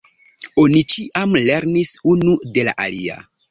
[0.63, 3.23] Oni ĉiam lernis unu de la alia.